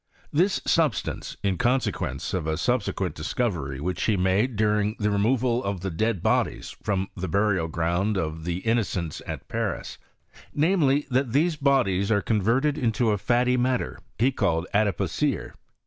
[0.33, 5.63] This substance, in consequence of a sub sequent discovery which he made during the removal
[5.63, 9.99] of the dead bodies from the burial ground of the Innocents at Paris;
[10.55, 15.51] namely, that these bodies are converted into a fatty matter, he called adipocire.